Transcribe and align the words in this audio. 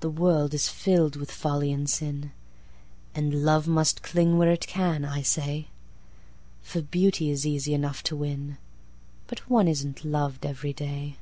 The 0.00 0.10
world 0.10 0.52
is 0.52 0.68
fill'd 0.68 1.14
with 1.14 1.30
folly 1.30 1.72
and 1.72 1.88
sin, 1.88 2.32
And 3.14 3.44
Love 3.44 3.68
must 3.68 4.02
cling 4.02 4.36
where 4.36 4.50
it 4.50 4.66
can, 4.66 5.04
I 5.04 5.22
say:For 5.22 6.82
Beauty 6.82 7.30
is 7.30 7.46
easy 7.46 7.72
enough 7.72 8.02
to 8.10 8.16
win; 8.16 8.58
But 9.28 9.48
one 9.48 9.68
is 9.68 9.86
n't 9.86 10.04
lov'd 10.04 10.44
every 10.44 10.72
day. 10.72 11.18